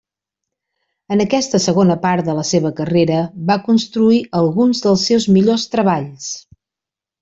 En 1.15 1.21
aquesta 1.25 1.59
segona 1.65 1.97
part 2.07 2.31
de 2.31 2.35
la 2.39 2.47
seva 2.53 2.73
carrera 2.81 3.21
va 3.53 3.61
construir 3.71 4.21
alguns 4.43 4.85
dels 4.89 5.09
seus 5.13 5.33
millors 5.39 5.71
treballs. 5.79 6.37